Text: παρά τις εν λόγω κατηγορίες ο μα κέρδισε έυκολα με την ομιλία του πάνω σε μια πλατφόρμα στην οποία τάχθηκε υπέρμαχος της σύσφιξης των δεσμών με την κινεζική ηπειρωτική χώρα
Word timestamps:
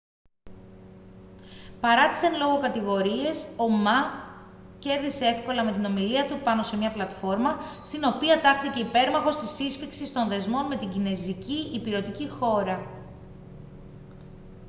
παρά 1.79 2.07
τις 2.07 2.23
εν 2.23 2.37
λόγω 2.37 2.59
κατηγορίες 2.59 3.47
ο 3.57 3.69
μα 3.69 3.97
κέρδισε 4.79 5.25
έυκολα 5.25 5.63
με 5.63 5.71
την 5.71 5.85
ομιλία 5.85 6.25
του 6.27 6.39
πάνω 6.43 6.61
σε 6.61 6.77
μια 6.77 6.91
πλατφόρμα 6.91 7.57
στην 7.83 8.01
οποία 8.05 8.41
τάχθηκε 8.41 8.79
υπέρμαχος 8.79 9.37
της 9.37 9.49
σύσφιξης 9.49 10.11
των 10.13 10.27
δεσμών 10.27 10.65
με 10.65 10.75
την 10.77 10.89
κινεζική 10.89 11.71
ηπειρωτική 11.73 12.29
χώρα 12.29 12.85